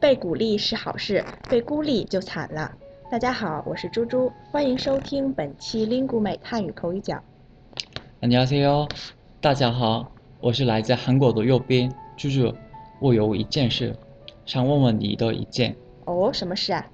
[0.00, 2.72] 被鼓励是好事，被孤立就惨了。
[3.10, 7.22] 大家好，我是猪猪，欢迎收听本期 Lingu 美汉语口语角。
[8.20, 8.88] 안녕하세요，
[9.40, 10.10] 大家好，
[10.40, 12.54] 我是来自韩国的右边猪猪。
[13.00, 13.94] 我有一件事
[14.46, 15.76] 想问问你的意见。
[16.04, 16.86] 哦，什么事啊？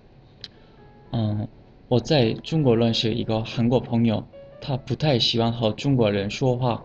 [1.13, 1.47] 嗯，
[1.89, 4.23] 我在中国认识一个韩国朋友，
[4.61, 6.85] 他不太喜欢和中国人说话。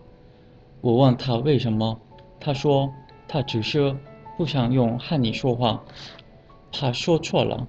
[0.80, 1.98] 我问他为什么，
[2.38, 2.92] 他说
[3.26, 3.96] 他只是
[4.39, 5.83] 不想用汉语说话，
[6.71, 7.67] 怕说错了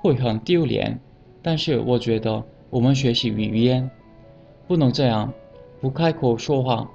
[0.00, 0.98] 会很丢脸。
[1.42, 3.90] 但是我觉得我们学习语言
[4.66, 5.30] 不能这样，
[5.82, 6.88] 不开口说话，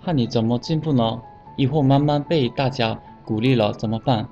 [0.00, 1.22] 汉语怎么进步呢？
[1.56, 4.28] 以后慢慢被大家鼓励了怎么办？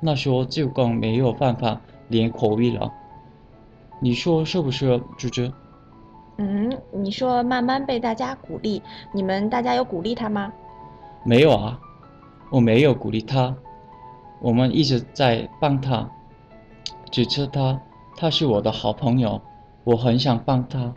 [0.00, 2.90] 那时候就更没有办法练口语了。
[4.00, 5.52] 你说是不是，猪猪？
[6.38, 8.80] 嗯，你说慢慢被大家鼓励，
[9.12, 10.50] 你们大家有鼓励他吗？
[11.22, 11.78] 没有啊，
[12.50, 13.54] 我没有鼓励他，
[14.40, 16.08] 我们一直在帮他，
[17.10, 17.80] 支持他，
[18.16, 19.40] 他是我的好朋友，
[19.84, 20.94] 我很想帮他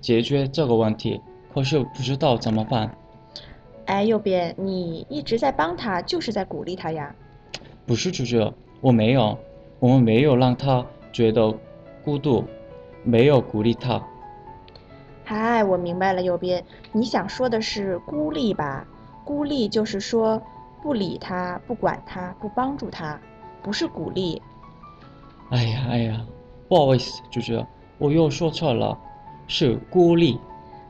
[0.00, 1.20] 解决这个问题，
[1.52, 2.94] 可是不知道怎么办。
[3.86, 7.14] 哎，右边，你一直在帮他，就是在鼓励他呀。
[7.86, 9.38] 不是猪猪，我没有，
[9.78, 11.54] 我们没有让他觉得
[12.04, 12.44] 孤独，
[13.02, 14.02] 没有鼓励他。
[15.24, 18.86] 嗨，我明白了，右边，你想说的是孤立吧？
[19.24, 20.42] 孤立就是说
[20.84, 23.18] 不理他、不管他、不帮助他，
[23.62, 24.40] 不是鼓励。
[25.48, 26.20] 哎呀哎呀，
[26.68, 27.64] 不好意思，猪猪，
[27.96, 28.94] 我又说错了，
[29.46, 30.38] 是孤立。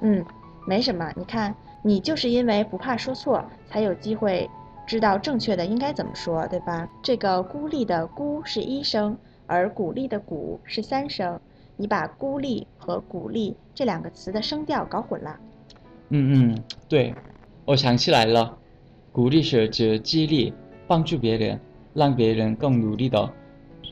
[0.00, 0.24] 嗯，
[0.66, 4.50] 没什么，你看，你就是因为不怕说错，才有机会
[4.84, 6.88] 知道正确的应该怎么说，对吧？
[7.00, 11.40] 这个孤立的孤是一声，而鼓励的鼓是三声。
[11.76, 15.38] 你把孤立和鼓励这两个词的声调搞混了。
[16.08, 17.14] 嗯嗯，对，
[17.64, 18.58] 我想起来了，
[19.14, 20.52] 鼓励是指激励、
[20.88, 21.60] 帮助别人，
[21.92, 23.32] 让别人更努力的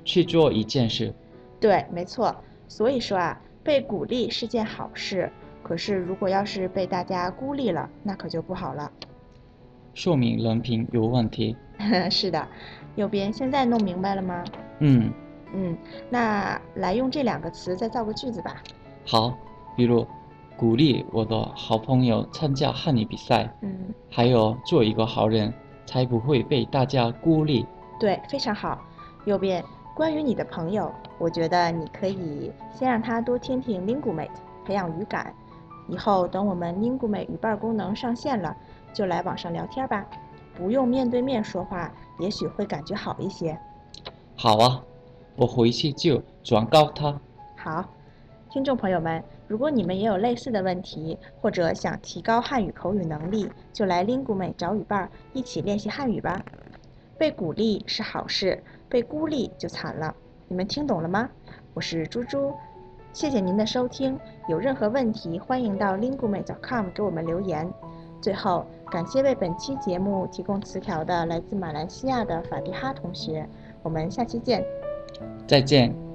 [0.04, 1.14] 去做一件事。
[1.60, 2.34] 对，没错。
[2.66, 5.30] 所以说啊，被鼓励是件好事，
[5.62, 8.90] 可是如果要是被大家孤立了，那可就不好了。
[9.94, 11.56] 说明人品有问题。
[12.10, 12.48] 是的，
[12.96, 14.42] 右边现在弄明白了吗？
[14.80, 15.08] 嗯，
[15.54, 15.78] 嗯，
[16.10, 18.60] 那来用这两个词再造个句子吧。
[19.06, 19.38] 好，
[19.76, 20.04] 比如
[20.56, 25.52] 鼓励我的好朋友参加汉语比赛，嗯，还有做一个好人，
[25.86, 27.66] 才不会被大家孤立。
[27.98, 28.80] 对，非常好。
[29.24, 29.64] 右边，
[29.94, 34.30] 关于你的朋友，我觉得你可以先让他多听听 Lingumate，
[34.64, 35.34] 培养语感。
[35.88, 38.56] 以后等我们 Lingumate 语伴功能上线了，
[38.92, 40.06] 就来网上聊天吧，
[40.56, 43.58] 不用面对面说话，也许会感觉好一些。
[44.36, 44.82] 好啊，
[45.36, 47.20] 我回去就转告他。
[47.56, 47.84] 好，
[48.52, 56.38] 听众朋友们，如果你们也有类似的问题，或者想提高汉语口语能力，就来 Lingume 找语伴，一起练习汉语吧。
[57.16, 60.14] 被鼓励是好事，被孤立就惨了。
[60.48, 61.30] 你们听懂了吗？
[61.72, 62.52] 我是猪猪，
[63.14, 64.20] 谢谢您的收听。
[64.50, 67.66] 有任何问题，欢迎到 lingume.com 给我们留言。
[68.20, 73.48] 最后，感谢为本期节目提供词条的来自马来西亚的法蒂哈同学。
[73.82, 74.62] 我们下期见。
[75.46, 76.11] 再见。